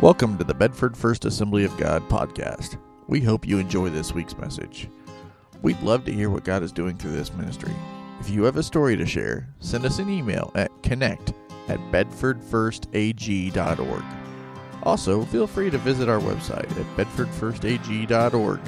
[0.00, 2.78] Welcome to the Bedford First Assembly of God podcast.
[3.06, 4.88] We hope you enjoy this week's message.
[5.60, 7.74] We'd love to hear what God is doing through this ministry.
[8.18, 11.34] If you have a story to share, send us an email at connect
[11.68, 14.04] at bedfordfirstag.org.
[14.84, 18.60] Also, feel free to visit our website at bedfordfirstag.org.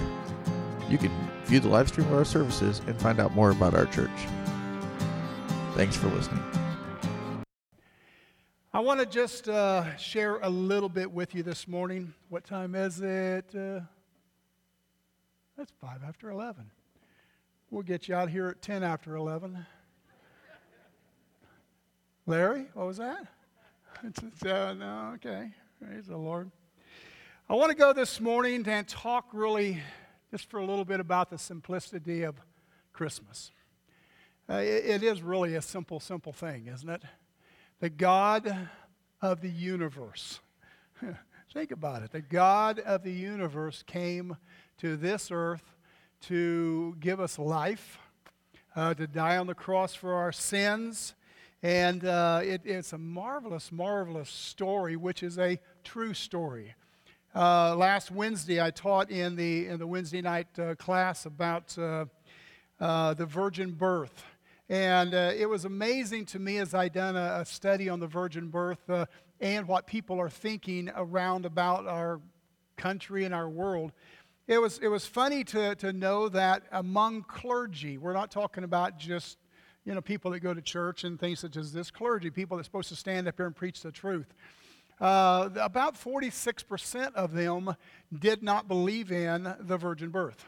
[0.91, 3.87] You can view the live stream of our services and find out more about our
[3.87, 4.11] church.
[5.77, 6.45] Thanks for listening.
[8.75, 12.15] I want to just uh, share a little bit with you this morning.
[12.31, 13.45] What time is it?
[13.55, 13.81] Uh,
[15.59, 16.71] that's five after 11.
[17.71, 19.67] We'll get you out here at 10 after 11.
[22.25, 23.27] Larry, what was that?
[24.47, 25.51] uh, no, okay.
[25.79, 26.51] Praise the Lord.
[27.51, 29.83] I want to go this morning and talk really
[30.31, 32.37] just for a little bit about the simplicity of
[32.95, 33.51] Christmas.
[34.49, 37.03] Uh, it, it is really a simple, simple thing, isn't it?
[37.83, 38.69] The God
[39.21, 40.39] of the universe.
[41.53, 42.13] Think about it.
[42.13, 44.37] The God of the universe came
[44.79, 45.65] to this earth
[46.29, 47.99] to give us life,
[48.77, 51.17] uh, to die on the cross for our sins.
[51.61, 56.77] And uh, it, it's a marvelous, marvelous story, which is a true story.
[57.35, 62.05] Uh, last Wednesday, I taught in the, in the Wednesday night uh, class about uh,
[62.79, 64.25] uh, the virgin birth.
[64.73, 68.07] And uh, it was amazing to me as I done a, a study on the
[68.07, 68.81] virgin birth
[69.39, 72.23] and what people are thinking around about our
[72.79, 73.93] country and our world.
[74.47, 78.99] It was, it was funny to, to know that among clergy, we're not talking about
[78.99, 79.37] just
[79.85, 82.67] you know, people that go to church and things such as this, clergy, people that's
[82.67, 84.33] supposed to stand up here and preach the truth.
[84.99, 87.77] Uh, about 46% of them
[88.19, 90.47] did not believe in the virgin birth.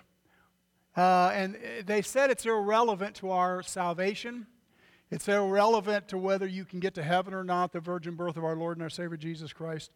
[0.97, 4.47] Uh, and they said it's irrelevant to our salvation.
[5.11, 8.45] It's irrelevant to whether you can get to heaven or not, the virgin birth of
[8.45, 9.91] our Lord and our Savior Jesus Christ.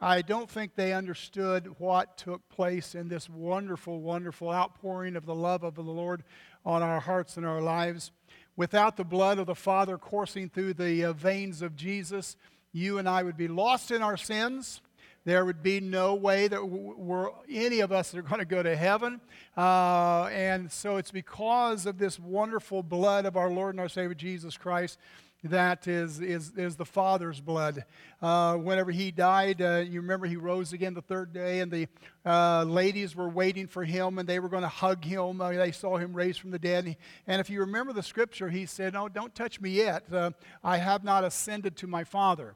[0.00, 5.34] I don't think they understood what took place in this wonderful, wonderful outpouring of the
[5.34, 6.24] love of the Lord
[6.64, 8.10] on our hearts and our lives.
[8.56, 12.36] Without the blood of the Father coursing through the uh, veins of Jesus,
[12.72, 14.80] you and I would be lost in our sins.
[15.24, 18.76] There would be no way that we're, any of us are going to go to
[18.76, 19.20] heaven.
[19.56, 24.14] Uh, and so it's because of this wonderful blood of our Lord and our Savior
[24.14, 24.98] Jesus Christ
[25.44, 27.84] that is, is, is the Father's blood.
[28.22, 31.86] Uh, whenever he died, uh, you remember he rose again the third day, and the
[32.24, 35.40] uh, ladies were waiting for him, and they were going to hug him.
[35.40, 36.96] Uh, they saw him raised from the dead.
[37.26, 40.04] And if you remember the scripture, he said, No, don't touch me yet.
[40.10, 40.30] Uh,
[40.62, 42.54] I have not ascended to my Father.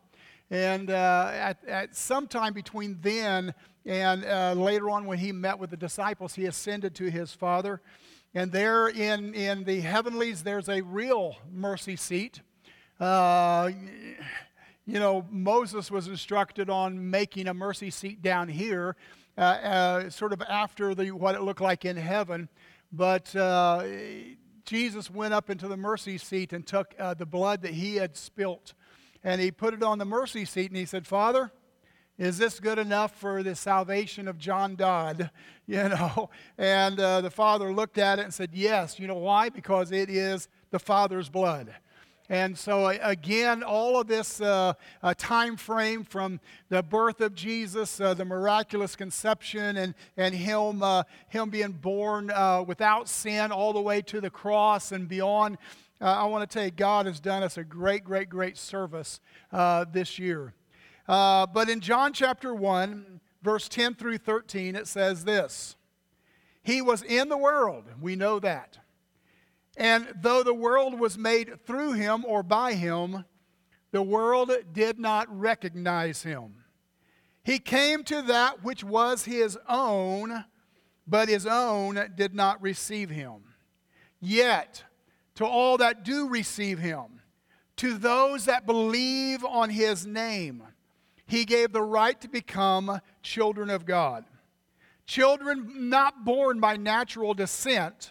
[0.50, 3.54] And uh, at, at some time between then
[3.84, 4.22] and
[4.60, 7.81] later on, when he met with the disciples, he ascended to his Father.
[8.34, 12.42] And there in, in the heavenlies, there's a real mercy seat.
[13.00, 13.70] Uh,
[14.87, 18.97] you know, Moses was instructed on making a mercy seat down here,
[19.37, 22.48] uh, uh, sort of after the, what it looked like in heaven.
[22.92, 23.84] But uh,
[24.64, 28.16] Jesus went up into the mercy seat and took uh, the blood that he had
[28.16, 28.75] spilt,
[29.25, 31.53] and he put it on the mercy seat, and he said, Father,
[32.19, 35.31] is this good enough for the salvation of John Dodd?
[35.71, 38.99] You know, and uh, the father looked at it and said, Yes.
[38.99, 39.51] You know why?
[39.51, 41.75] Because it is the Father's blood.
[42.31, 48.00] And so, again, all of this uh, uh, time frame from the birth of Jesus,
[48.03, 53.73] uh, the miraculous conception, and, and him, uh, him being born uh, without sin, all
[53.73, 55.56] the way to the cross and beyond.
[56.00, 59.20] Uh, I want to tell you, God has done us a great, great, great service
[59.92, 60.54] this year.
[61.06, 65.76] but in John chapter 1, verse 10 through 13, it says this
[66.62, 68.78] He was in the world, we know that.
[69.76, 73.25] And though the world was made through him or by him,
[73.92, 76.64] the world did not recognize him.
[77.44, 80.44] He came to that which was his own,
[81.06, 83.54] but his own did not receive him.
[84.20, 84.84] Yet,
[85.38, 87.21] to all that do receive him,
[87.76, 90.65] to those that believe on his name,
[91.28, 94.25] he gave the right to become children of God.
[95.06, 98.11] Children not born by natural descent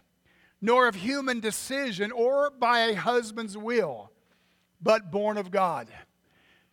[0.62, 4.10] nor of human decision or by a husband's will,
[4.82, 5.90] but born of God.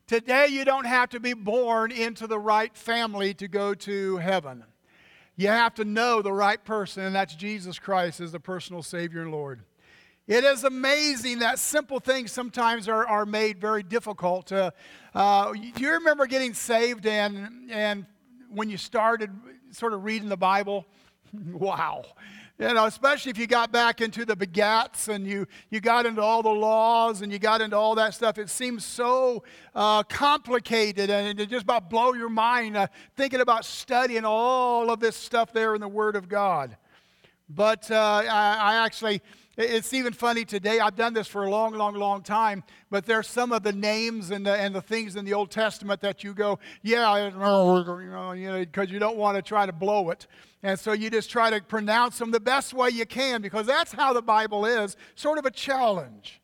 [0.06, 4.62] Today, you don't have to be born into the right family to go to heaven.
[5.35, 9.21] You have to know the right person, and that's Jesus Christ as the personal Savior
[9.21, 9.65] and Lord.
[10.26, 14.50] It is amazing that simple things sometimes are, are made very difficult.
[14.50, 14.71] Uh,
[15.15, 18.06] uh, do you remember getting saved and, and
[18.49, 19.31] when you started
[19.71, 20.87] sort of reading the Bible?
[21.53, 22.06] wow
[22.59, 26.23] You know, especially if you got back into the begats and you, you got into
[26.23, 28.38] all the laws and you got into all that stuff.
[28.38, 29.44] It seems so
[29.75, 35.00] uh, complicated and it just about blow your mind uh, thinking about studying all of
[35.00, 36.79] this stuff there in the Word of God.
[37.47, 39.20] But uh, I, I actually,
[39.56, 40.81] it's even funny today.
[40.81, 42.65] I've done this for a long, long, long time.
[42.91, 46.01] But there's some of the names and the, and the things in the Old Testament
[46.01, 50.27] that you go, yeah, you know, because you don't want to try to blow it.
[50.62, 53.93] And so you just try to pronounce them the best way you can because that's
[53.93, 56.41] how the Bible is sort of a challenge.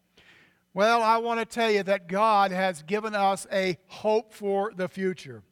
[0.73, 4.89] Well, I want to tell you that God has given us a hope for the
[4.89, 5.43] future.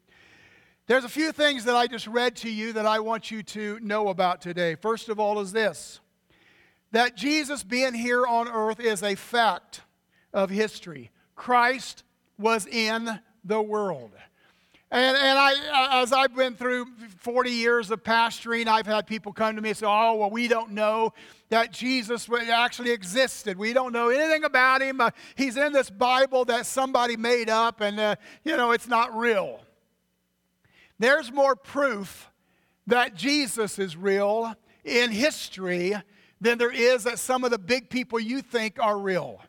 [0.86, 3.80] There's a few things that I just read to you that I want you to
[3.80, 4.74] know about today.
[4.76, 6.00] First of all, is this
[6.92, 9.82] that Jesus being here on earth is a fact
[10.32, 11.10] of history.
[11.34, 12.04] Christ
[12.38, 14.12] was in the world.
[14.90, 16.86] And, and I, as I've been through
[17.18, 20.48] 40 years of pastoring, I've had people come to me and say, Oh, well, we
[20.48, 21.12] don't know
[21.50, 23.58] that Jesus actually existed.
[23.58, 25.00] We don't know anything about him.
[25.00, 29.14] Uh, he's in this Bible that somebody made up, and, uh, you know, it's not
[29.14, 29.60] real.
[30.98, 32.30] There's more proof
[32.86, 35.94] that Jesus is real in history
[36.40, 39.40] than there is that some of the big people you think are real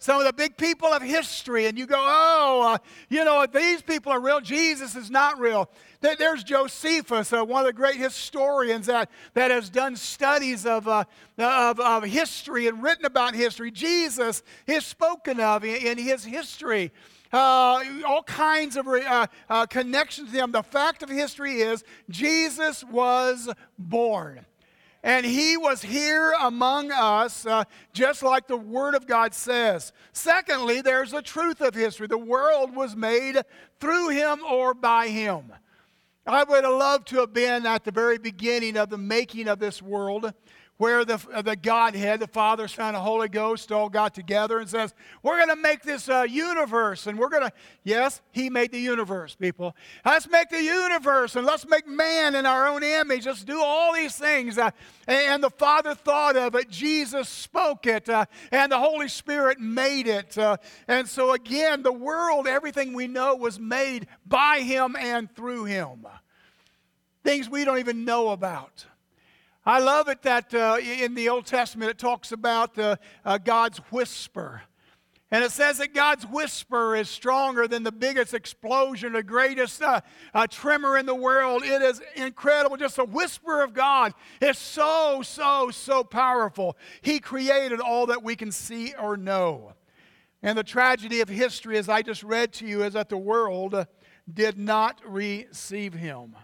[0.00, 2.78] some of the big people of history, and you go, oh, uh,
[3.08, 4.40] you know, these people are real.
[4.40, 5.68] Jesus is not real.
[6.00, 11.04] There's Josephus, uh, one of the great historians that, that has done studies of, uh,
[11.36, 13.72] of, of, history and written about history.
[13.72, 16.92] Jesus is spoken of in, in his history.
[17.32, 20.52] Uh, all kinds of uh, uh, connections to him.
[20.52, 24.46] The fact of history is Jesus was born.
[25.08, 27.64] And he was here among us, uh,
[27.94, 29.90] just like the Word of God says.
[30.12, 32.08] Secondly, there's the truth of history.
[32.08, 33.38] The world was made
[33.80, 35.50] through him or by him.
[36.26, 39.58] I would have loved to have been at the very beginning of the making of
[39.58, 40.30] this world
[40.78, 44.70] where the, uh, the Godhead, the Father, Son, and Holy Ghost all got together and
[44.70, 47.08] says, We're going to make this uh, universe.
[47.08, 47.52] And we're going to,
[47.82, 49.74] yes, He made the universe, people.
[50.04, 53.26] Let's make the universe and let's make man in our own image.
[53.26, 54.56] Let's do all these things.
[54.56, 54.70] Uh,
[55.08, 60.06] and the Father thought of it, Jesus spoke it, uh, and the Holy Spirit made
[60.06, 60.38] it.
[60.38, 65.64] Uh, and so, again, the world, everything we know, was made by Him and through
[65.64, 66.06] Him.
[67.24, 68.86] Things we don't even know about.
[69.68, 73.76] I love it that uh, in the Old Testament it talks about uh, uh, God's
[73.92, 74.62] whisper.
[75.30, 80.00] And it says that God's whisper is stronger than the biggest explosion, the greatest uh,
[80.32, 81.64] uh, tremor in the world.
[81.64, 82.78] It is incredible.
[82.78, 86.78] Just a whisper of God is so, so, so powerful.
[87.02, 89.74] He created all that we can see or know.
[90.42, 93.86] And the tragedy of history, as I just read to you, is that the world
[94.32, 96.36] did not receive him.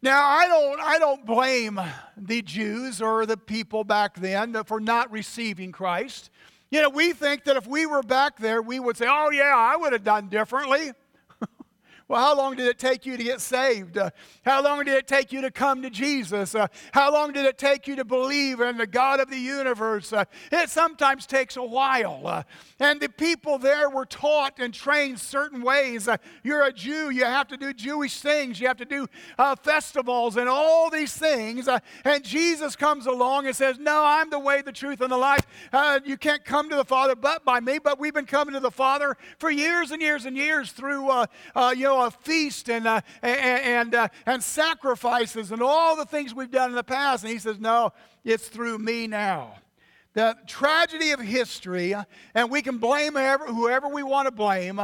[0.00, 1.80] Now, I don't, I don't blame
[2.16, 6.30] the Jews or the people back then for not receiving Christ.
[6.70, 9.54] You know, we think that if we were back there, we would say, oh, yeah,
[9.56, 10.92] I would have done differently.
[12.08, 13.98] Well, how long did it take you to get saved?
[13.98, 14.08] Uh,
[14.42, 16.54] how long did it take you to come to Jesus?
[16.54, 20.10] Uh, how long did it take you to believe in the God of the universe?
[20.10, 22.22] Uh, it sometimes takes a while.
[22.26, 22.44] Uh,
[22.80, 26.08] and the people there were taught and trained certain ways.
[26.08, 29.06] Uh, you're a Jew, you have to do Jewish things, you have to do
[29.38, 31.68] uh, festivals and all these things.
[32.04, 35.46] and Jesus comes along and says, No, I'm the way, the truth, and the life.
[36.06, 38.70] you can't come to the Father but by me, but we've been coming to the
[38.70, 41.10] Father for years and years and years through,
[41.76, 46.50] you know, a feast and, uh, and, uh, and sacrifices and all the things we've
[46.50, 47.24] done in the past.
[47.24, 47.92] And he says, No,
[48.24, 49.56] it's through me now.
[50.14, 51.94] The tragedy of history,
[52.34, 54.80] and we can blame whoever we want to blame,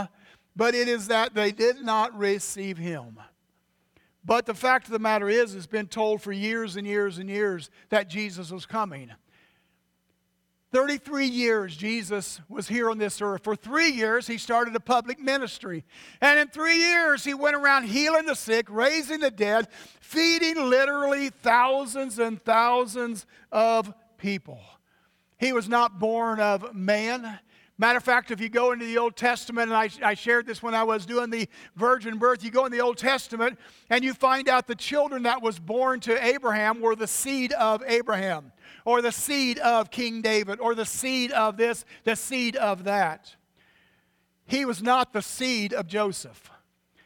[0.54, 3.18] but it is that they did not receive him.
[4.24, 7.28] But the fact of the matter is, it's been told for years and years and
[7.28, 9.10] years that Jesus was coming.
[10.74, 13.44] 33 years Jesus was here on this earth.
[13.44, 15.84] For three years, he started a public ministry.
[16.20, 19.68] And in three years, he went around healing the sick, raising the dead,
[20.00, 24.58] feeding literally thousands and thousands of people.
[25.38, 27.38] He was not born of man.
[27.78, 30.60] Matter of fact, if you go into the Old Testament, and I, I, shared this
[30.60, 34.12] when I was doing the virgin birth, you go in the Old Testament and you
[34.12, 38.50] find out the children that was born to Abraham were the seed of Abraham
[38.84, 43.34] or the seed of King David, or the seed of this, the seed of that.
[44.46, 46.50] He was not the seed of Joseph,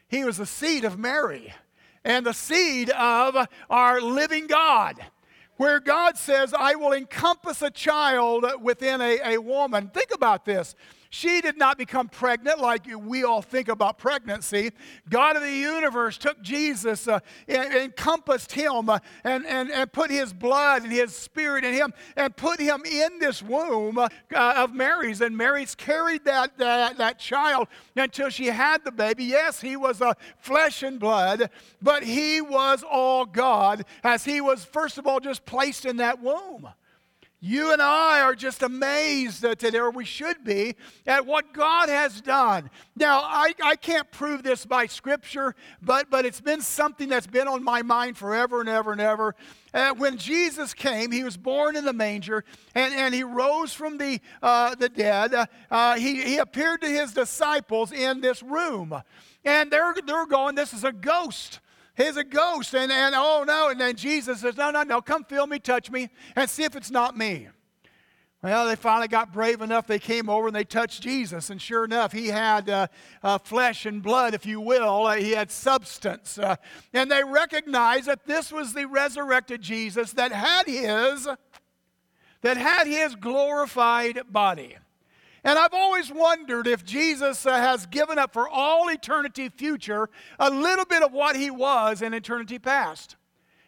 [0.07, 1.53] he was the seed of Mary
[2.03, 4.99] and the seed of our living God.
[5.57, 9.89] Where God says, I will encompass a child within a, a woman.
[9.89, 10.73] Think about this.
[11.11, 14.71] She did not become pregnant like we all think about pregnancy.
[15.09, 20.11] God of the universe took Jesus, uh, and, encompassed him, uh, and, and, and put
[20.11, 24.75] his blood and his spirit in him, and put him in this womb uh, of
[24.75, 25.21] Mary's.
[25.21, 29.23] And Mary's carried that, that, that child until she had the baby.
[29.23, 31.49] Yes, he was a flesh and blood,
[31.81, 36.21] but he was all God as he was, first of all, just placed in that
[36.21, 36.69] womb.
[37.41, 40.75] You and I are just amazed today, or we should be,
[41.07, 42.69] at what God has done.
[42.97, 47.47] Now, I, I can't prove this by Scripture, but, but it's been something that's been
[47.47, 49.35] on my mind forever and ever and ever.
[49.73, 52.43] Uh, when Jesus came, he was born in the manger,
[52.75, 55.33] and, and he rose from the, uh, the dead.
[55.71, 59.01] Uh, he, he appeared to his disciples in this room.
[59.45, 61.61] And they're, they're going, This is a ghost.
[61.99, 62.73] He's a ghost.
[62.73, 63.69] And, and oh no.
[63.69, 66.75] And then Jesus says, No, no, no, come feel me, touch me, and see if
[66.75, 67.49] it's not me.
[68.41, 69.85] Well, they finally got brave enough.
[69.85, 71.49] They came over and they touched Jesus.
[71.49, 72.87] And sure enough, he had uh,
[73.21, 75.07] uh, flesh and blood, if you will.
[75.07, 76.37] Uh, he had substance.
[76.37, 76.55] Uh,
[76.93, 81.27] and they recognized that this was the resurrected Jesus that had his,
[82.41, 84.77] that had his glorified body.
[85.43, 90.49] And I've always wondered if Jesus uh, has given up for all eternity future a
[90.49, 93.15] little bit of what he was in eternity past.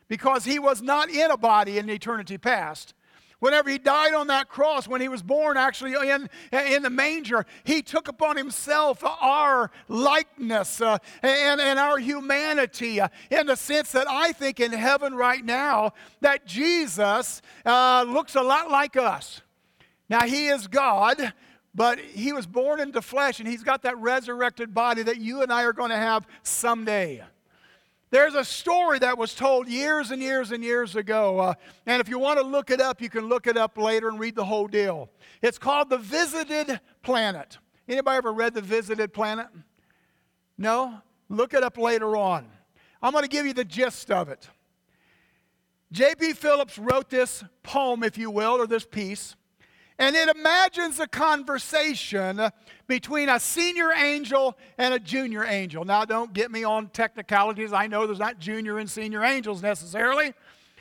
[0.08, 2.94] Because he was not in a body in eternity past.
[3.42, 7.44] Whenever he died on that cross, when he was born actually in, in the manger,
[7.64, 13.94] he took upon himself our likeness uh, and, and our humanity uh, in the sense
[13.94, 19.42] that I think in heaven right now that Jesus uh, looks a lot like us.
[20.08, 21.34] Now, he is God,
[21.74, 25.52] but he was born into flesh and he's got that resurrected body that you and
[25.52, 27.24] I are going to have someday.
[28.10, 31.40] There's a story that was told years and years and years ago.
[31.40, 31.54] Uh,
[31.86, 34.20] and if you want to look it up, you can look it up later and
[34.20, 35.10] read the whole deal.
[35.42, 37.58] It's called The Visited Planet.
[37.88, 39.48] Anybody ever read The Visited Planet?
[40.58, 41.02] No?
[41.30, 42.48] Look it up later on.
[43.02, 44.50] I'm going to give you the gist of it.
[45.94, 46.34] J.B.
[46.34, 49.36] Phillips wrote this poem, if you will, or this piece.
[50.02, 52.42] And it imagines a conversation
[52.88, 55.86] between a senior angel and a junior angel.
[55.86, 57.72] Now, don't get me on technicalities.
[57.72, 60.34] I know there's not junior and senior angels necessarily.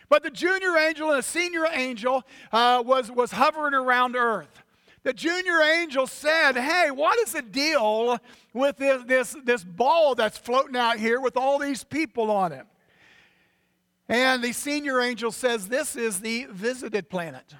[0.09, 4.63] But the junior angel and the senior angel uh, was, was hovering around earth.
[5.03, 8.19] The junior angel said, Hey, what is the deal
[8.55, 12.65] with this, this, this ball that's floating out here with all these people on it?
[14.09, 17.55] And the senior angel says, This is the visited planet.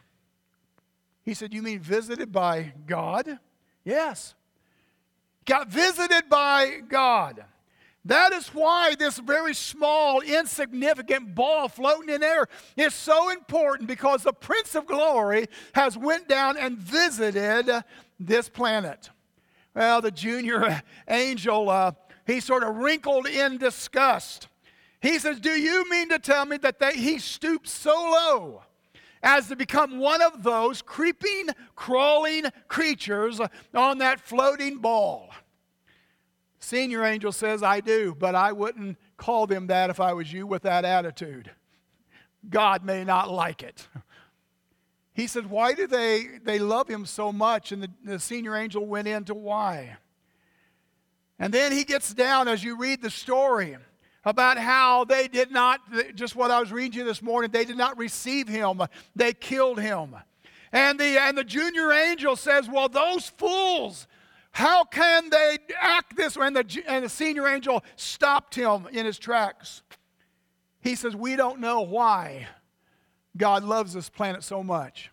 [1.31, 3.39] He said, You mean visited by God?
[3.85, 4.35] Yes.
[5.45, 7.45] Got visited by God.
[8.05, 14.25] That is why this very small, insignificant ball floating in air is so important because
[14.25, 17.85] the Prince of Glory has went down and visited
[18.19, 19.11] this planet.
[19.73, 21.93] Well, the junior angel, uh,
[22.27, 24.49] he sort of wrinkled in disgust.
[25.01, 28.63] He says, Do you mean to tell me that they, he stooped so low
[29.23, 33.41] as to become one of those creeping, crawling creatures
[33.75, 35.31] on that floating ball.
[36.59, 40.47] Senior angel says, I do, but I wouldn't call them that if I was you
[40.47, 41.51] with that attitude.
[42.49, 43.89] God may not like it.
[45.13, 47.73] He said, Why do they, they love him so much?
[47.73, 49.97] And the, the senior angel went into why.
[51.39, 53.77] And then he gets down as you read the story
[54.25, 55.81] about how they did not,
[56.15, 58.83] just what I was reading you this morning, they did not receive him,
[59.17, 60.17] they killed him.
[60.73, 64.07] And the, and the junior angel says, Well, those fools,
[64.53, 66.47] how can they act this way?
[66.47, 69.83] And the, and the senior angel stopped him in his tracks.
[70.81, 72.47] He says, We don't know why
[73.37, 75.11] God loves this planet so much.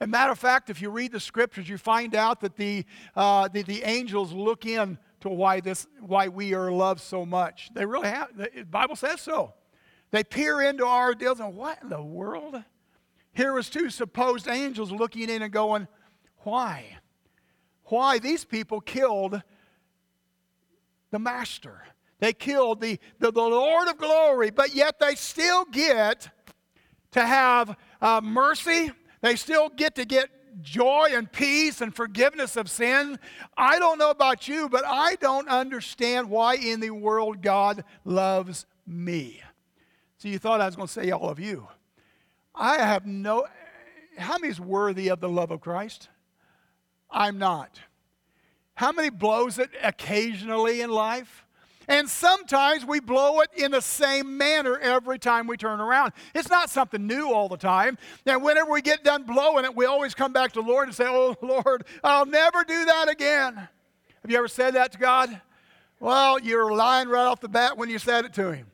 [0.00, 2.84] And matter of fact, if you read the scriptures, you find out that the,
[3.14, 7.70] uh, the, the angels look in to why, this, why we are loved so much.
[7.74, 8.28] They really have.
[8.36, 9.54] The Bible says so.
[10.12, 12.62] They peer into our deals and what in the world?
[13.32, 15.88] Here was two supposed angels looking in and going,
[16.38, 16.98] why?
[17.86, 18.18] Why?
[18.18, 19.42] These people killed
[21.10, 21.82] the master.
[22.20, 26.30] They killed the, the, the Lord of glory, but yet they still get
[27.10, 28.90] to have uh, mercy.
[29.22, 30.30] They still get to get
[30.62, 33.18] joy and peace and forgiveness of sin.
[33.56, 38.66] I don't know about you, but I don't understand why in the world God loves
[38.86, 39.42] me.
[40.18, 41.68] So you thought I was going to say all of you.
[42.54, 43.46] I have no.
[44.16, 46.08] How many is worthy of the love of Christ?
[47.10, 47.80] I'm not.
[48.74, 51.45] How many blows it occasionally in life?
[51.88, 56.12] And sometimes we blow it in the same manner every time we turn around.
[56.34, 57.96] It's not something new all the time.
[58.24, 60.96] And whenever we get done blowing it, we always come back to the Lord and
[60.96, 63.54] say, Oh, Lord, I'll never do that again.
[63.54, 65.40] Have you ever said that to God?
[66.00, 68.66] Well, you're lying right off the bat when you said it to Him.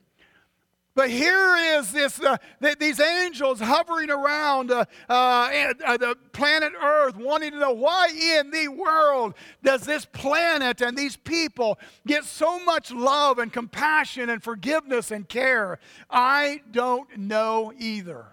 [0.94, 6.74] But here is this, uh, th- these angels hovering around uh, uh, uh, the planet
[6.80, 9.32] Earth, wanting to know why in the world
[9.62, 15.26] does this planet and these people get so much love and compassion and forgiveness and
[15.26, 15.78] care.
[16.10, 18.26] I don't know either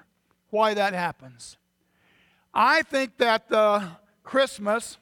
[0.49, 1.55] why that happens.
[2.53, 3.87] I think that uh,
[4.23, 4.97] Christmas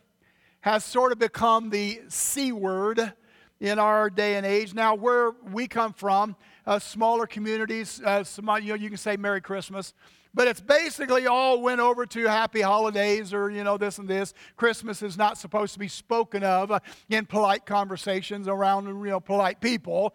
[0.62, 3.14] has sort of become the C word
[3.60, 4.76] in our day and age.
[4.76, 6.36] Now, where we come from,
[6.68, 9.94] uh, smaller communities, uh, some, you know, you can say Merry Christmas.
[10.34, 14.34] But it's basically all went over to happy holidays or, you know, this and this.
[14.58, 19.20] Christmas is not supposed to be spoken of uh, in polite conversations around, you know,
[19.20, 20.14] polite people.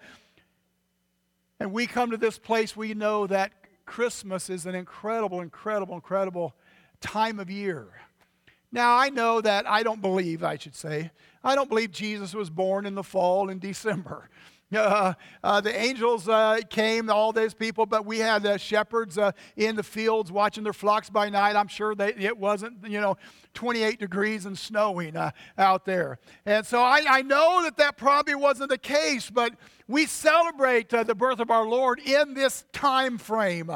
[1.58, 3.52] And we come to this place, we know that
[3.86, 6.54] Christmas is an incredible, incredible, incredible
[7.00, 7.88] time of year.
[8.70, 11.10] Now, I know that I don't believe, I should say,
[11.42, 14.28] I don't believe Jesus was born in the fall in December.
[14.82, 15.14] Uh,
[15.44, 19.76] uh, the angels uh, came, all those people, but we had uh, shepherds uh, in
[19.76, 21.56] the fields watching their flocks by night.
[21.56, 23.16] I'm sure they, it wasn't, you know,
[23.54, 26.18] 28 degrees and snowing uh, out there.
[26.46, 29.52] And so I, I, know that that probably wasn't the case, but
[29.88, 33.70] we celebrate the birth of our Lord in this time frame.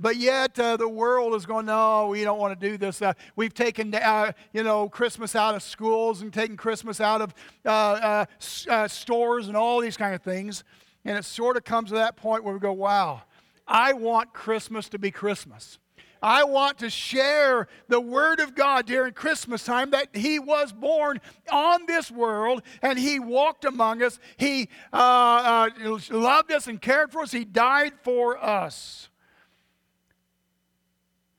[0.00, 3.02] But yet uh, the world is going, no, we don't want to do this.
[3.02, 7.34] Uh, we've taken, uh, you know, Christmas out of schools and taken Christmas out of
[7.66, 8.24] uh, uh,
[8.70, 10.64] uh, stores and all these kind of things.
[11.04, 13.22] And it sort of comes to that point where we go, wow,
[13.68, 15.78] I want Christmas to be Christmas.
[16.22, 21.20] I want to share the Word of God during Christmas time that He was born
[21.50, 24.18] on this world and He walked among us.
[24.38, 27.32] He uh, uh, loved us and cared for us.
[27.32, 29.09] He died for us.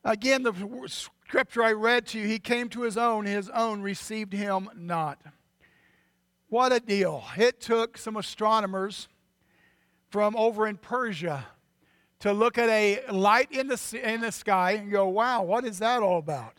[0.04, 0.54] Again, the
[0.88, 5.22] scripture I read to you, he came to his own, his own received him not.
[6.50, 7.24] What a deal.
[7.38, 9.08] It took some astronomers
[10.10, 11.46] from over in Persia
[12.20, 15.80] to look at a light in the, in the sky and go, wow, what is
[15.80, 16.56] that all about?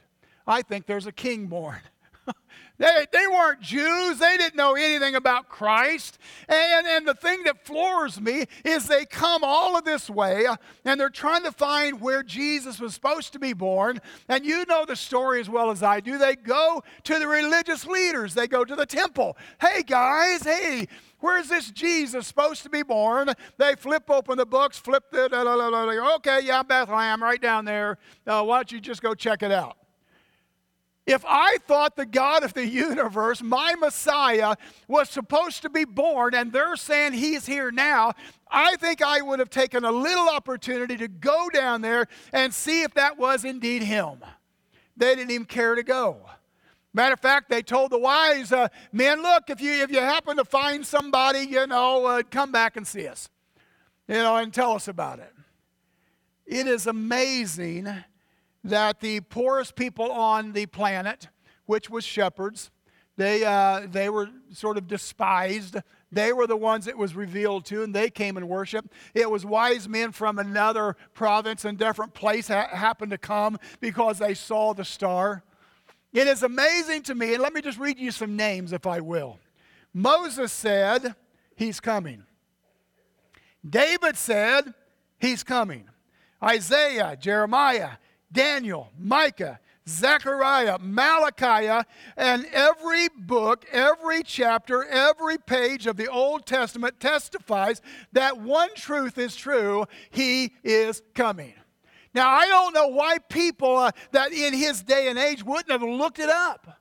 [0.47, 1.81] I think there's a king born.
[2.79, 4.19] They, they weren't Jews.
[4.19, 6.19] They didn't know anything about Christ.
[6.49, 10.47] And, and the thing that floors me is they come all of this way
[10.85, 14.01] and they're trying to find where Jesus was supposed to be born.
[14.29, 16.19] And you know the story as well as I do.
[16.19, 19.37] They go to the religious leaders, they go to the temple.
[19.61, 20.89] Hey, guys, hey,
[21.21, 23.31] Where's this Jesus supposed to be born?
[23.57, 25.33] They flip open the books, flip it.
[25.33, 27.99] Okay, yeah, Bethlehem, right down there.
[28.27, 29.77] Uh, why don't you just go check it out?
[31.07, 34.55] If I thought the God of the universe, my Messiah,
[34.87, 38.13] was supposed to be born and they're saying he's here now,
[38.49, 42.83] I think I would have taken a little opportunity to go down there and see
[42.83, 44.19] if that was indeed him.
[44.97, 46.19] They didn't even care to go.
[46.95, 50.37] Matter of fact, they told the wise uh, men, look, if you, if you happen
[50.37, 53.29] to find somebody, you know, uh, come back and see us,
[54.07, 55.33] you know, and tell us about it.
[56.47, 57.89] It is amazing
[58.65, 61.29] that the poorest people on the planet,
[61.67, 62.71] which was shepherds,
[63.17, 65.77] they, uh, they were sort of despised.
[66.11, 68.93] They were the ones it was revealed to, and they came and worshiped.
[69.15, 74.19] It was wise men from another province and different place ha- happened to come because
[74.19, 75.43] they saw the star.
[76.13, 79.01] It is amazing to me, and let me just read you some names if I
[79.01, 79.39] will.
[79.95, 81.15] Moses said,
[81.55, 82.25] He's coming.
[83.69, 84.75] David said,
[85.19, 85.89] He's coming.
[86.43, 87.91] Isaiah, Jeremiah,
[88.33, 91.85] Daniel, Micah, Zechariah, Malachi,
[92.17, 97.81] and every book, every chapter, every page of the Old Testament testifies
[98.13, 101.55] that one truth is true He is coming.
[102.15, 105.83] Now, I don't know why people uh, that in his day and age wouldn't have
[105.83, 106.79] looked it up.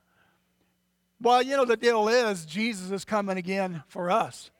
[1.20, 4.50] Well, you know, the deal is Jesus is coming again for us.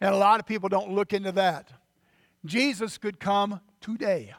[0.00, 1.72] And a lot of people don't look into that.
[2.44, 4.34] Jesus could come today.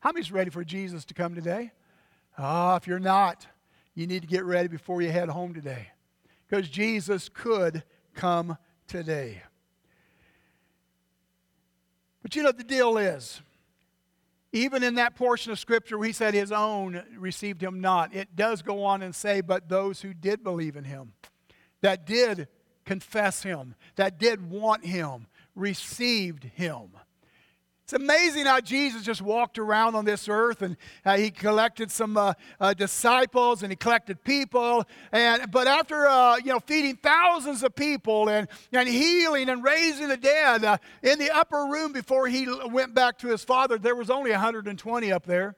[0.00, 1.72] How many's ready for Jesus to come today?
[2.36, 3.46] Ah, if you're not,
[3.94, 5.88] you need to get ready before you head home today.
[6.48, 7.82] Because Jesus could
[8.14, 8.56] come
[8.86, 9.42] today.
[12.22, 13.40] But you know, the deal is,
[14.52, 18.36] even in that portion of Scripture where he said his own received him not, it
[18.36, 21.12] does go on and say, but those who did believe in him,
[21.80, 22.48] that did
[22.84, 26.90] confess him, that did want him, received him
[27.88, 32.18] It's amazing how Jesus just walked around on this earth and uh, he collected some
[32.18, 34.84] uh, uh, disciples and he collected people.
[35.10, 40.08] And, but after uh, you know, feeding thousands of people and, and healing and raising
[40.08, 43.94] the dead uh, in the upper room before he went back to his father, there
[43.94, 45.56] was only 120 up there.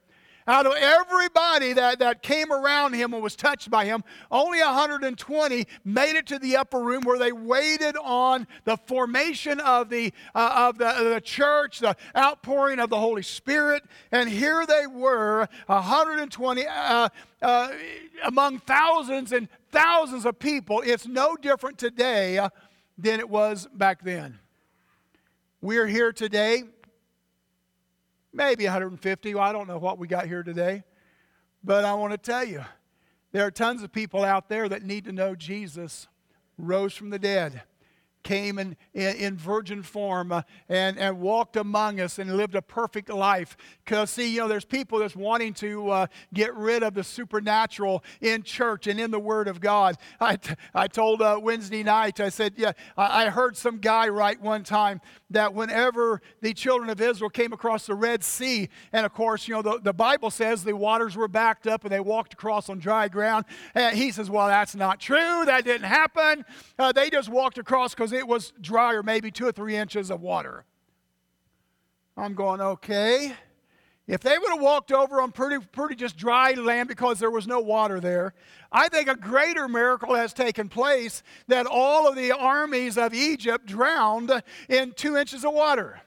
[0.51, 5.67] Out of everybody that, that came around him and was touched by him, only 120
[5.85, 10.67] made it to the upper room where they waited on the formation of the, uh,
[10.69, 13.85] of the, the church, the outpouring of the Holy Spirit.
[14.11, 17.09] And here they were, 120 uh,
[17.41, 17.69] uh,
[18.25, 20.83] among thousands and thousands of people.
[20.85, 22.45] It's no different today
[22.99, 24.41] than it was back then.
[25.63, 26.65] We're here today
[28.33, 29.35] maybe 150.
[29.35, 30.85] Well, I don't know what we got here today.
[31.63, 32.65] But I want to tell you,
[33.33, 36.09] there are tons of people out there that need to know Jesus
[36.57, 37.63] rose from the dead
[38.23, 42.63] came in, in, in virgin form uh, and, and walked among us and lived a
[42.63, 43.57] perfect life.
[43.85, 48.05] Because, see, you know, there's people that's wanting to uh, get rid of the supernatural
[48.21, 49.97] in church and in the Word of God.
[50.21, 54.09] I, t- I told uh, Wednesday night, I said, yeah, I, I heard some guy
[54.09, 59.07] write one time that whenever the children of Israel came across the Red Sea, and
[59.07, 62.01] of course, you know, the, the Bible says the waters were backed up and they
[62.01, 63.45] walked across on dry ground.
[63.75, 65.45] And he says, well, that's not true.
[65.47, 66.45] That didn't happen.
[66.79, 70.11] Uh, they just walked across because it was dry or maybe two or three inches
[70.11, 70.65] of water.
[72.17, 73.35] I'm going, okay.
[74.07, 77.47] If they would have walked over on pretty, pretty just dry land because there was
[77.47, 78.35] no water there,
[78.73, 83.67] I think a greater miracle has taken place that all of the armies of Egypt
[83.67, 84.33] drowned
[84.69, 86.01] in two inches of water.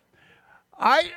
[0.79, 1.11] I,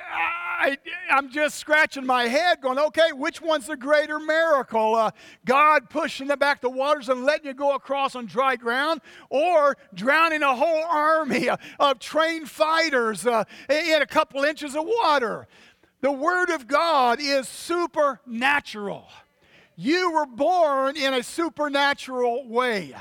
[0.59, 0.77] I,
[1.09, 4.95] I'm just scratching my head going, okay, which one's the greater miracle?
[4.95, 5.11] Uh,
[5.45, 10.43] God pushing back the waters and letting you go across on dry ground, or drowning
[10.43, 15.47] a whole army of trained fighters uh, in a couple inches of water?
[16.01, 19.07] The Word of God is supernatural.
[19.75, 22.95] You were born in a supernatural way.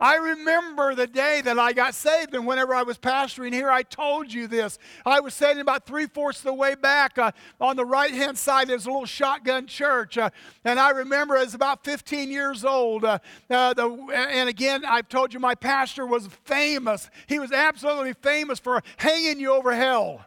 [0.00, 3.82] I remember the day that I got saved, and whenever I was pastoring here, I
[3.82, 4.78] told you this.
[5.04, 8.38] I was sitting about three fourths of the way back uh, on the right hand
[8.38, 8.68] side.
[8.68, 10.30] There's a little shotgun church, uh,
[10.64, 13.04] and I remember I was about 15 years old.
[13.04, 13.18] Uh,
[13.50, 17.10] uh, the, and again, I've told you my pastor was famous.
[17.26, 20.24] He was absolutely famous for hanging you over hell.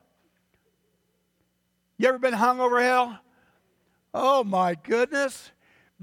[1.97, 3.19] You ever been hung over hell?
[4.13, 5.51] Oh my goodness.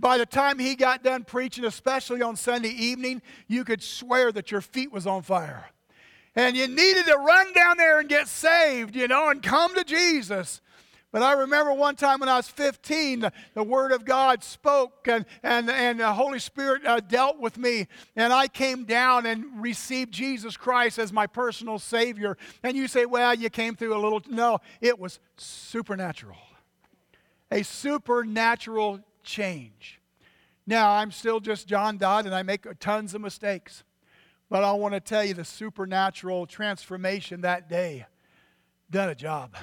[0.00, 4.50] By the time he got done preaching, especially on Sunday evening, you could swear that
[4.50, 5.66] your feet was on fire.
[6.34, 9.84] And you needed to run down there and get saved, you know, and come to
[9.84, 10.62] Jesus.
[11.12, 15.06] But I remember one time when I was 15, the, the Word of God spoke
[15.06, 17.86] and, and, and the Holy Spirit uh, dealt with me.
[18.16, 22.38] And I came down and received Jesus Christ as my personal Savior.
[22.62, 24.22] And you say, well, you came through a little.
[24.30, 26.38] No, it was supernatural.
[27.50, 30.00] A supernatural change.
[30.66, 33.84] Now, I'm still just John Dodd and I make tons of mistakes.
[34.50, 38.06] But I want to tell you the supernatural transformation that day
[38.90, 39.56] done a job.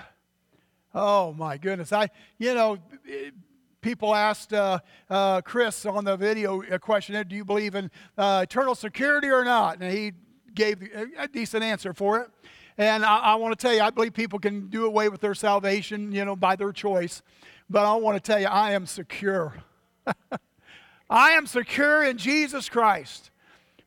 [0.96, 1.92] Oh my goodness.
[1.92, 2.78] I, you know,
[3.82, 8.42] people asked uh, uh, Chris on the video a question Do you believe in uh,
[8.44, 9.82] eternal security or not?
[9.82, 10.14] And he
[10.56, 10.82] gave
[11.18, 12.30] a decent answer for it.
[12.78, 15.36] And I, I want to tell you, I believe people can do away with their
[15.36, 17.22] salvation, you know, by their choice.
[17.70, 19.56] But I want to tell you, I am secure.
[21.10, 23.32] I am secure in Jesus Christ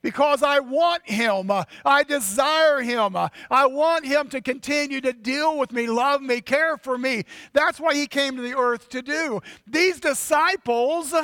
[0.03, 1.51] because I want Him.
[1.85, 3.17] I desire Him.
[3.17, 7.25] I want Him to continue to deal with me, love me, care for me.
[7.53, 9.41] That's what He came to the earth to do.
[9.67, 11.15] These disciples,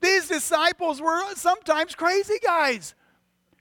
[0.00, 2.94] these disciples were sometimes crazy guys.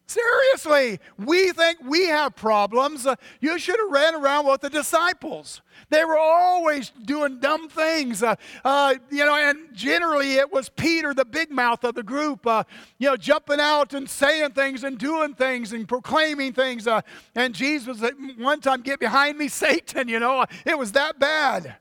[0.07, 3.07] Seriously, we think we have problems.
[3.07, 5.61] Uh, you should have ran around with the disciples.
[5.89, 11.15] They were always doing dumb things, uh, uh, you know, and generally it was Peter,
[11.15, 12.63] the big mouth of the group, uh,
[12.99, 16.85] you know, jumping out and saying things and doing things and proclaiming things.
[16.85, 17.01] Uh,
[17.33, 21.77] and Jesus, at one time, get behind me, Satan, you know, it was that bad.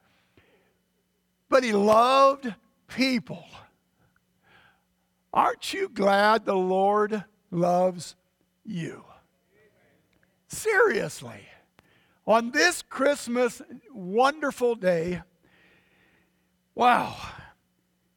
[1.51, 2.53] But he loved
[2.89, 3.45] people.
[5.33, 8.17] Aren't you glad the Lord loves
[8.65, 9.05] you?
[10.49, 11.49] Seriously
[12.27, 13.61] on this Christmas
[13.93, 15.23] wonderful day,
[16.75, 17.17] wow,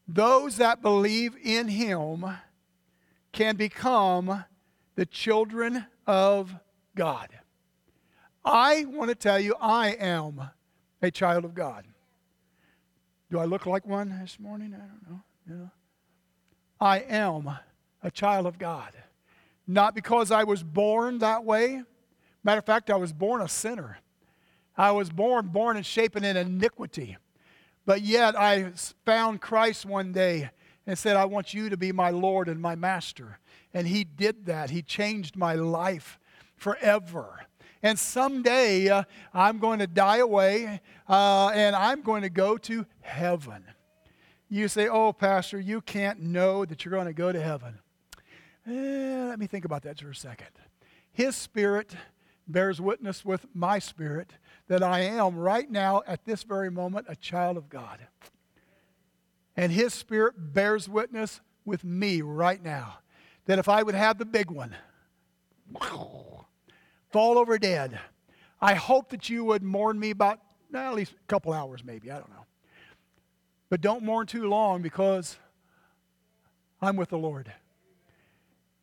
[0.07, 2.25] those that believe in Him
[3.31, 4.45] can become
[4.95, 6.55] the children of
[6.95, 7.29] God.
[8.43, 10.41] I want to tell you, I am
[11.01, 11.85] a child of God.
[13.29, 14.73] Do I look like one this morning?
[14.73, 15.71] I don't know.
[16.79, 17.49] I am
[18.01, 18.93] a child of God.
[19.67, 21.83] Not because I was born that way
[22.47, 23.97] Matter of fact, I was born a sinner.
[24.77, 27.17] I was born, born and shapen in iniquity.
[27.85, 28.71] But yet I
[29.03, 30.51] found Christ one day
[30.85, 33.39] and said, I want you to be my Lord and my master.
[33.73, 34.69] And he did that.
[34.69, 36.19] He changed my life
[36.55, 37.41] forever.
[37.83, 39.03] And someday uh,
[39.33, 43.65] I'm going to die away uh, and I'm going to go to heaven.
[44.47, 47.79] You say, Oh, Pastor, you can't know that you're going to go to heaven.
[48.67, 50.49] Eh, let me think about that for a second.
[51.13, 51.95] His Spirit
[52.47, 54.31] bears witness with my spirit
[54.67, 57.99] that I am right now, at this very moment, a child of God.
[59.55, 62.99] And His Spirit bears witness with me right now
[63.45, 64.75] that if I would have the big one,
[65.79, 67.99] fall over dead,
[68.59, 70.39] I hope that you would mourn me about
[70.73, 72.11] at least a couple hours, maybe.
[72.11, 72.45] I don't know.
[73.69, 75.37] But don't mourn too long because
[76.81, 77.51] I'm with the Lord.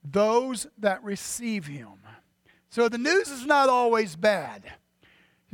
[0.04, 1.88] Those that receive Him.
[2.70, 4.64] So the news is not always bad.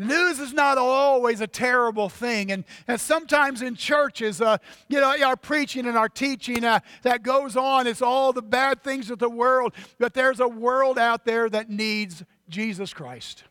[0.00, 2.50] News is not always a terrible thing.
[2.50, 4.56] And, and sometimes in churches, uh,
[4.88, 8.82] you know, our preaching and our teaching uh, that goes on, it's all the bad
[8.82, 9.74] things of the world.
[9.98, 13.44] But there's a world out there that needs Jesus Christ.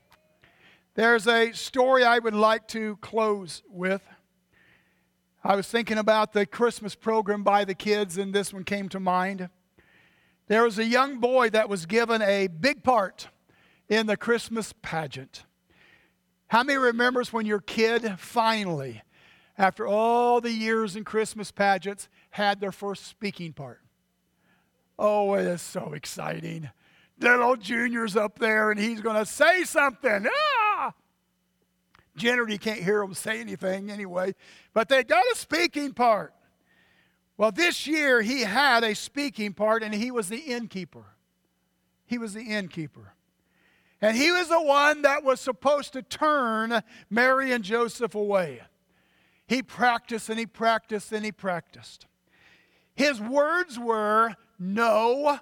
[0.96, 4.02] There's a story I would like to close with.
[5.44, 9.00] I was thinking about the Christmas program by the kids, and this one came to
[9.00, 9.50] mind.
[10.50, 13.28] There was a young boy that was given a big part
[13.88, 15.44] in the Christmas pageant.
[16.48, 19.04] How many remembers when your kid finally,
[19.60, 23.80] after all the years in Christmas pageants, had their first speaking part?
[24.98, 26.72] Oh, it is so exciting.
[27.20, 30.28] Little Junior's up there and he's going to say something.
[30.28, 30.94] Ah!
[32.16, 34.34] Generally, you can't hear him say anything anyway,
[34.74, 36.34] but they got a speaking part.
[37.40, 41.06] Well, this year he had a speaking part and he was the innkeeper.
[42.06, 43.14] He was the innkeeper.
[44.02, 48.60] And he was the one that was supposed to turn Mary and Joseph away.
[49.48, 52.08] He practiced and he practiced and he practiced.
[52.94, 55.40] His words were, No,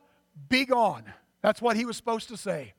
[0.49, 1.11] be gone.
[1.41, 2.73] That's what he was supposed to say.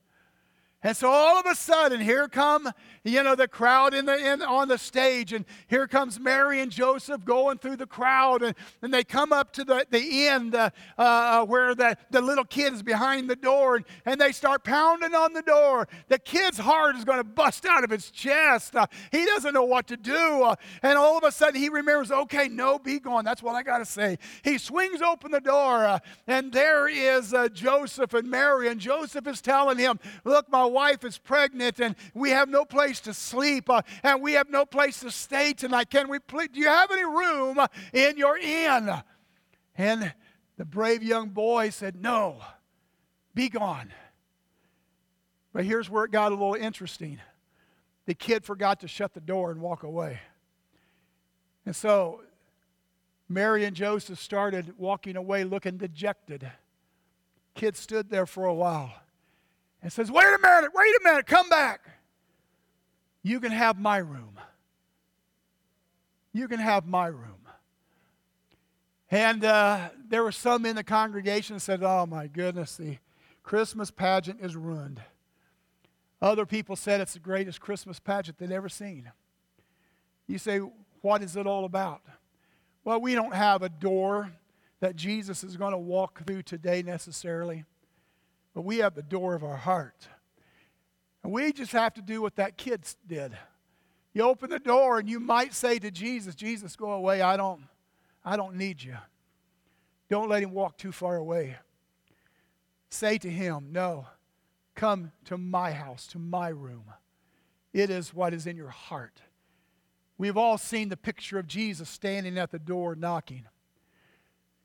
[0.80, 2.70] And so all of a sudden, here come,
[3.02, 6.70] you know, the crowd in the, in, on the stage, and here comes Mary and
[6.70, 10.70] Joseph going through the crowd, and, and they come up to the, the end uh,
[10.96, 15.16] uh, where the, the little kid is behind the door, and, and they start pounding
[15.16, 15.88] on the door.
[16.06, 18.76] The kid's heart is going to bust out of his chest.
[18.76, 20.44] Uh, he doesn't know what to do.
[20.44, 23.24] Uh, and all of a sudden, he remembers, okay, no, be gone.
[23.24, 24.16] That's what I got to say.
[24.44, 29.26] He swings open the door, uh, and there is uh, Joseph and Mary, and Joseph
[29.26, 33.68] is telling him, look, my wife is pregnant and we have no place to sleep
[33.70, 35.90] uh, and we have no place to stay tonight.
[35.90, 37.58] Can we please, do you have any room
[37.92, 38.90] in your inn?
[39.76, 40.12] And
[40.56, 42.40] the brave young boy said, No,
[43.34, 43.92] be gone.
[45.52, 47.20] But here's where it got a little interesting.
[48.06, 50.20] The kid forgot to shut the door and walk away.
[51.66, 52.22] And so
[53.28, 56.50] Mary and Joseph started walking away looking dejected.
[57.54, 58.92] Kid stood there for a while
[59.82, 61.80] and says, Wait a minute, wait a minute, come back.
[63.22, 64.38] You can have my room.
[66.32, 67.34] You can have my room.
[69.10, 72.98] And uh, there were some in the congregation that said, Oh my goodness, the
[73.42, 75.00] Christmas pageant is ruined.
[76.20, 79.10] Other people said it's the greatest Christmas pageant they'd ever seen.
[80.26, 80.58] You say,
[81.00, 82.02] What is it all about?
[82.84, 84.32] Well, we don't have a door
[84.80, 87.64] that Jesus is going to walk through today necessarily
[88.58, 90.08] but we have the door of our heart.
[91.22, 93.38] And we just have to do what that kid did.
[94.12, 97.20] You open the door and you might say to Jesus, Jesus, go away.
[97.20, 97.60] I don't,
[98.24, 98.96] I don't need you.
[100.10, 101.54] Don't let him walk too far away.
[102.90, 104.08] Say to him, No,
[104.74, 106.86] come to my house, to my room.
[107.72, 109.20] It is what is in your heart.
[110.18, 113.44] We've all seen the picture of Jesus standing at the door knocking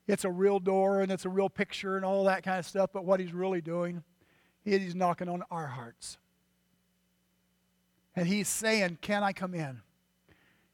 [0.06, 2.90] it's a real door and it's a real picture and all that kind of stuff,
[2.92, 4.02] but what he's really doing
[4.64, 6.18] is he's knocking on our hearts.
[8.16, 9.80] And he's saying, Can I come in?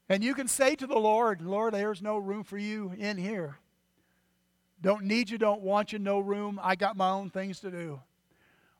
[0.09, 3.59] And you can say to the Lord, Lord, there's no room for you in here.
[4.83, 6.59] Don't need you, don't want you, no room.
[6.63, 8.01] I got my own things to do.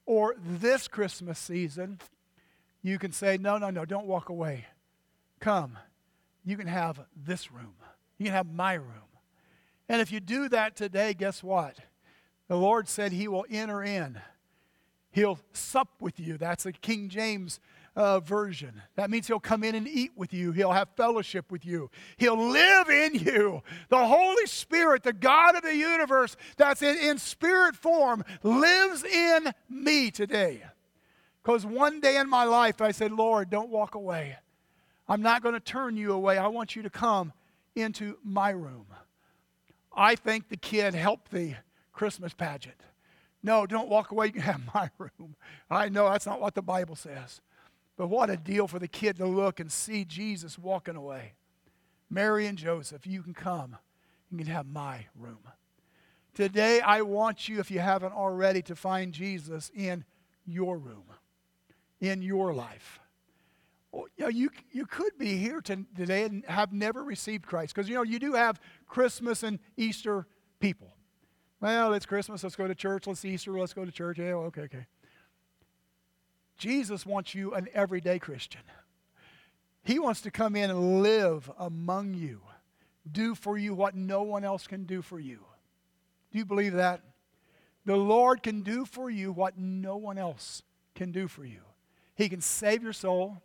[0.07, 2.01] Or this Christmas season,
[2.83, 4.67] you can say, No, no, no, don't walk away.
[5.39, 5.79] Come.
[6.45, 7.75] You can have this room.
[8.19, 9.10] You can have my room.
[9.91, 11.77] And if you do that today, guess what?
[12.47, 14.21] The Lord said He will enter in.
[15.11, 16.39] He'll sup with you.
[16.39, 17.59] That's a King James
[17.97, 18.83] uh, version.
[18.95, 20.53] That means He'll come in and eat with you.
[20.53, 21.91] He'll have fellowship with you.
[22.19, 23.65] He'll live in you.
[23.89, 29.53] The Holy Spirit, the God of the universe, that's in, in spirit form, lives in
[29.69, 30.63] me today.
[31.43, 34.37] Because one day in my life, I said, Lord, don't walk away.
[35.09, 36.39] I'm not going to turn you away.
[36.39, 37.33] I want you to come
[37.75, 38.87] into my room.
[39.93, 41.55] I think the kid helped the
[41.93, 42.81] Christmas pageant.
[43.43, 44.27] No, don't walk away.
[44.27, 45.35] You can have my room.
[45.71, 47.41] I know that's not what the Bible says.
[47.97, 51.35] But what a deal for the kid to look and see Jesus walking away.
[52.09, 53.77] Mary and Joseph, you can come.
[54.31, 55.39] You can have my room.
[56.35, 60.05] Today, I want you, if you haven't already, to find Jesus in
[60.47, 61.05] your room,
[62.01, 63.01] in your life.
[63.93, 67.75] Well, you, know, you, you could be here today and have never received Christ.
[67.75, 70.27] Because, you know, you do have Christmas and Easter
[70.61, 70.95] people.
[71.61, 72.43] Well, it's Christmas.
[72.43, 73.07] Let's go to church.
[73.07, 73.53] Let's Easter.
[73.53, 74.19] Let's go to church.
[74.19, 74.87] Yeah, okay, okay.
[76.57, 78.61] Jesus wants you an everyday Christian.
[79.83, 82.43] He wants to come in and live among you,
[83.11, 85.39] do for you what no one else can do for you.
[86.31, 87.01] Do you believe that?
[87.87, 90.63] The Lord can do for you what no one else
[90.95, 91.61] can do for you.
[92.15, 93.43] He can save your soul.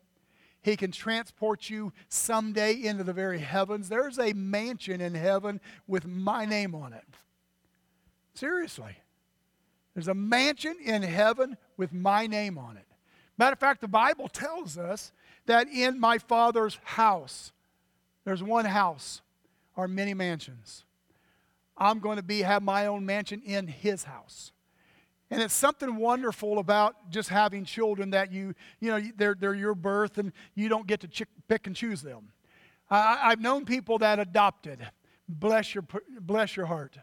[0.66, 3.88] He can transport you someday into the very heavens.
[3.88, 7.06] There's a mansion in heaven with my name on it.
[8.34, 8.98] Seriously.
[9.94, 12.88] There's a mansion in heaven with my name on it.
[13.38, 15.12] Matter of fact, the Bible tells us
[15.46, 17.52] that in my Father's house,
[18.24, 19.22] there's one house,
[19.78, 20.84] are many mansions.
[21.78, 24.52] I'm going to be have my own mansion in his house.
[25.36, 29.76] And it's something wonderful about just having children that you, you know, they're, they're your
[29.76, 32.30] birth and you don't get to ch- pick and choose them.
[32.90, 34.88] I, I've known people that adopted.
[35.28, 35.84] Bless your,
[36.22, 36.98] bless your heart.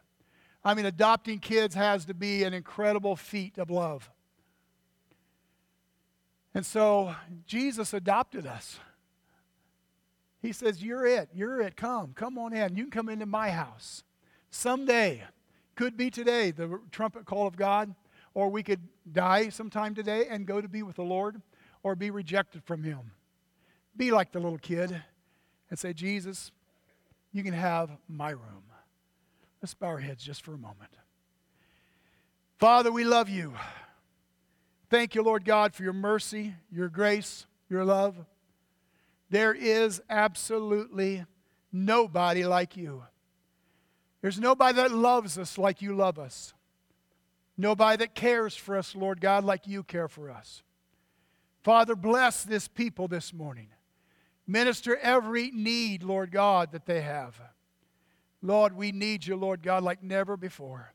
[0.65, 4.11] I mean, adopting kids has to be an incredible feat of love.
[6.55, 7.15] And so
[7.47, 8.79] Jesus adopted us.
[10.41, 11.29] He says, You're it.
[11.35, 11.77] You're it.
[11.77, 12.15] Come.
[12.15, 12.77] Come on in.
[12.77, 14.05] You can come into my house.
[14.51, 15.23] Someday,
[15.75, 17.95] could be today, the trumpet call of God,
[18.35, 21.41] or we could die sometime today and go to be with the Lord,
[21.83, 23.13] or be rejected from Him.
[23.97, 25.03] Be like the little kid
[25.69, 26.53] and say, Jesus,
[27.33, 28.65] you can have my room.
[29.61, 30.97] Let's bow our heads just for a moment.
[32.59, 33.55] Father, we love you.
[34.91, 38.15] Thank you, Lord God, for your mercy, your grace, your love.
[39.31, 41.25] There is absolutely
[41.73, 43.05] nobody like you.
[44.21, 46.53] There's nobody that loves us like you love us.
[47.57, 50.63] Nobody that cares for us, Lord God, like you care for us.
[51.63, 53.69] Father, bless this people this morning.
[54.47, 57.41] Minister every need, Lord God, that they have.
[58.43, 60.93] Lord, we need you, Lord God, like never before.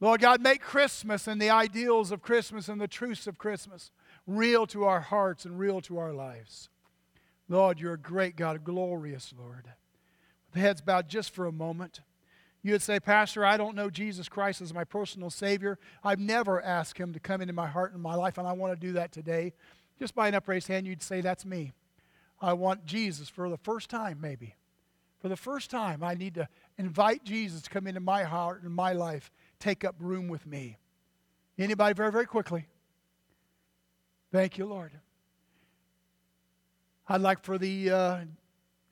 [0.00, 3.90] Lord God, make Christmas and the ideals of Christmas and the truths of Christmas
[4.26, 6.68] real to our hearts and real to our lives.
[7.48, 9.64] Lord, you're a great God, a glorious Lord.
[10.46, 12.00] With the heads bowed just for a moment.
[12.62, 15.78] You would say, Pastor, I don't know Jesus Christ as my personal Savior.
[16.02, 18.78] I've never asked Him to come into my heart and my life, and I want
[18.78, 19.54] to do that today.
[19.98, 21.72] Just by an upraised hand, you'd say, That's me.
[22.40, 24.54] I want Jesus for the first time, maybe.
[25.20, 28.72] For the first time, I need to invite Jesus to come into my heart and
[28.72, 30.76] my life, take up room with me.
[31.58, 32.66] Anybody, very, very quickly?
[34.30, 34.92] Thank you, Lord.
[37.08, 38.18] I'd like for the uh,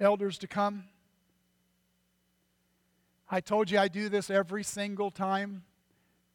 [0.01, 0.85] elders to come.
[3.29, 5.65] I told you I do this every single time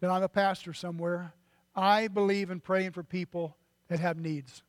[0.01, 1.33] that I'm a pastor somewhere.
[1.75, 3.55] I believe in praying for people
[3.87, 4.63] that have needs.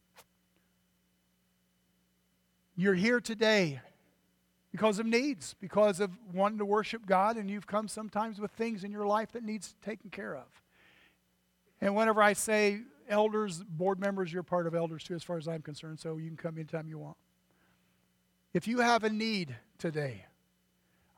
[2.76, 3.80] You're here today
[4.70, 8.84] because of needs, because of wanting to worship God, and you've come sometimes with things
[8.84, 10.46] in your life that needs taken care of.
[11.80, 15.48] And whenever I say elders, board members, you're part of elders too, as far as
[15.48, 17.16] I'm concerned, so you can come anytime you want.
[18.54, 20.24] If you have a need today,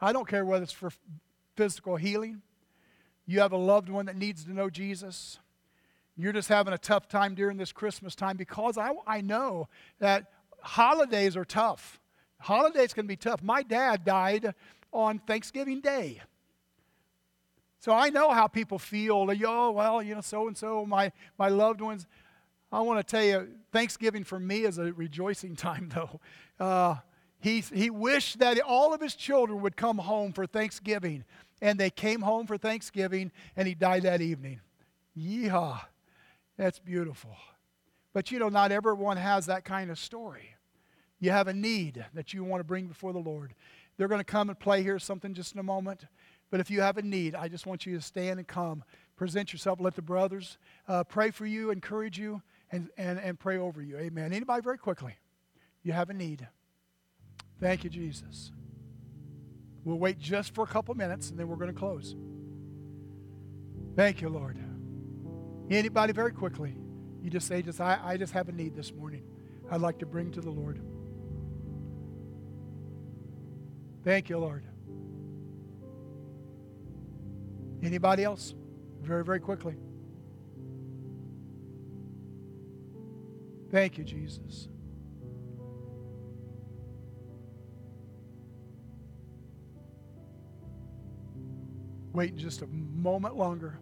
[0.04, 0.90] I don't care whether it's for
[1.56, 2.42] physical healing,
[3.26, 5.38] you have a loved one that needs to know Jesus,
[6.14, 9.68] you're just having a tough time during this Christmas time because I, I know
[10.00, 10.26] that
[10.60, 12.00] holidays are tough.
[12.38, 13.42] Holidays can be tough.
[13.42, 14.54] My dad died
[14.92, 16.20] on Thanksgiving Day.
[17.80, 19.26] So I know how people feel.
[19.46, 22.06] Oh, well, you know, so and so, my my loved ones.
[22.70, 26.20] I want to tell you, Thanksgiving for me is a rejoicing time, though.
[26.58, 26.96] Uh,
[27.44, 31.24] he, he wished that all of his children would come home for Thanksgiving.
[31.60, 34.60] And they came home for Thanksgiving, and he died that evening.
[35.14, 35.78] Yeehaw.
[36.56, 37.36] That's beautiful.
[38.14, 40.54] But you know, not everyone has that kind of story.
[41.20, 43.54] You have a need that you want to bring before the Lord.
[43.98, 46.06] They're going to come and play here something just in a moment.
[46.50, 48.84] But if you have a need, I just want you to stand and come.
[49.16, 49.80] Present yourself.
[49.82, 50.56] Let the brothers
[50.88, 52.40] uh, pray for you, encourage you,
[52.72, 53.98] and, and, and pray over you.
[53.98, 54.32] Amen.
[54.32, 55.16] Anybody, very quickly,
[55.82, 56.48] you have a need.
[57.64, 58.52] Thank you, Jesus.
[59.84, 62.14] We'll wait just for a couple minutes and then we're going to close.
[63.96, 64.58] Thank you, Lord.
[65.70, 66.76] Anybody, very quickly,
[67.22, 69.22] You just say, just I, I just have a need this morning.
[69.70, 70.82] I'd like to bring to the Lord.
[74.04, 74.64] Thank you, Lord.
[77.82, 78.54] Anybody else?
[79.00, 79.76] Very, very quickly.
[83.70, 84.68] Thank you, Jesus.
[92.14, 93.80] Wait just a moment longer.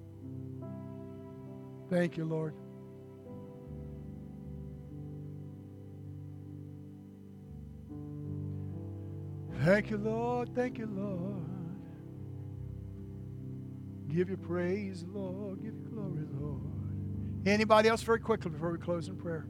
[1.91, 2.55] Thank you, Lord.
[9.63, 10.55] Thank you, Lord.
[10.55, 11.45] Thank you, Lord.
[14.09, 15.63] Give you praise, Lord.
[15.63, 16.63] Give you glory, Lord.
[17.47, 19.47] Anybody else, very quickly before we close in prayer?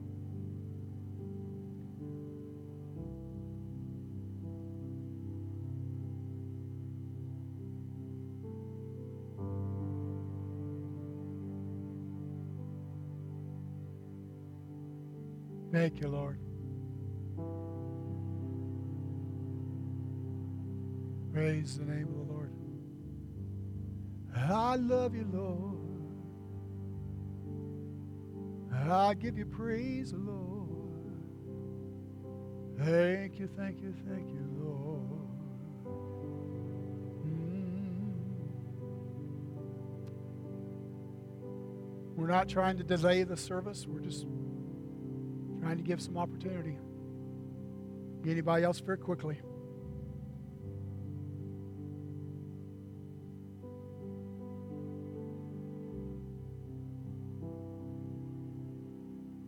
[15.83, 16.39] Thank you, Lord.
[21.33, 22.53] Praise the name of the Lord.
[24.33, 25.79] I love you, Lord.
[28.89, 30.69] I give you praise, Lord.
[32.79, 35.27] Thank you, thank you, thank you, Lord.
[37.27, 38.13] Mm.
[42.15, 43.85] We're not trying to delay the service.
[43.89, 44.27] We're just
[45.63, 46.77] trying to give some opportunity.
[48.27, 49.39] Anybody else, very quickly?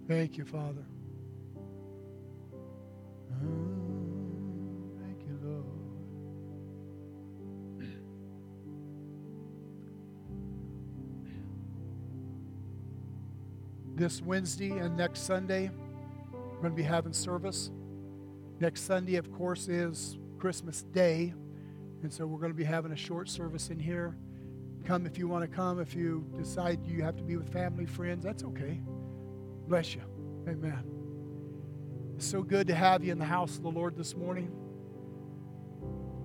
[0.06, 0.84] Thank you, Father.
[3.42, 5.64] Mm, thank you, Lord.
[13.96, 15.70] This Wednesday and next Sunday,
[16.64, 17.70] we're going to be having service.
[18.58, 21.34] Next Sunday, of course, is Christmas Day.
[22.02, 24.16] And so we're going to be having a short service in here.
[24.86, 25.78] Come if you want to come.
[25.78, 28.80] If you decide you have to be with family, friends, that's okay.
[29.68, 30.00] Bless you.
[30.48, 30.84] Amen.
[32.16, 34.50] It's so good to have you in the house of the Lord this morning.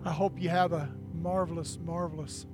[0.05, 2.45] I hope you have a marvelous, marvelous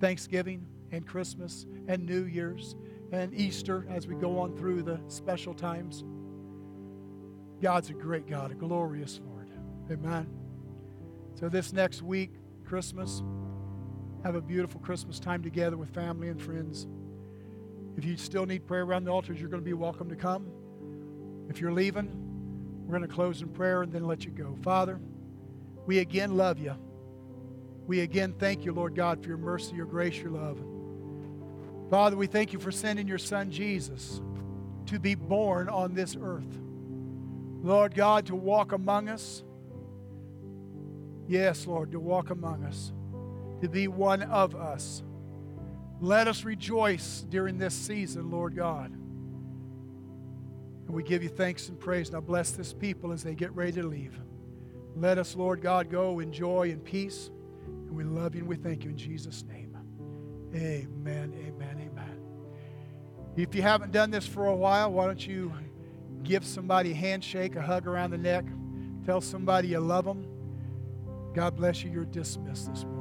[0.00, 2.76] Thanksgiving and Christmas and New Year's
[3.10, 6.04] and Easter as we go on through the special times.
[7.62, 9.48] God's a great God, a glorious Lord.
[9.88, 10.26] Amen.
[11.38, 12.32] So, this next week,
[12.64, 13.22] Christmas,
[14.24, 16.88] have a beautiful Christmas time together with family and friends.
[17.96, 20.50] If you still need prayer around the altars, you're going to be welcome to come.
[21.48, 22.10] If you're leaving,
[22.84, 24.56] we're going to close in prayer and then let you go.
[24.62, 24.98] Father,
[25.86, 26.74] we again love you.
[27.86, 30.58] We again thank you, Lord God, for your mercy, your grace, your love.
[31.90, 34.20] Father, we thank you for sending your son Jesus
[34.86, 36.58] to be born on this earth.
[37.62, 39.44] Lord God, to walk among us.
[41.28, 42.92] Yes, Lord, to walk among us,
[43.60, 45.04] to be one of us.
[46.00, 48.90] Let us rejoice during this season, Lord God.
[48.90, 52.10] And we give you thanks and praise.
[52.10, 54.18] Now bless this people as they get ready to leave.
[54.96, 57.30] Let us, Lord God, go in joy and peace.
[57.66, 59.62] And we love you and we thank you in Jesus' name.
[60.54, 62.20] Amen, amen, amen.
[63.36, 65.50] If you haven't done this for a while, why don't you
[66.24, 68.44] give somebody a handshake, a hug around the neck,
[69.04, 70.26] tell somebody you love them.
[71.34, 71.90] God bless you.
[71.90, 72.91] You're dismissed this morning.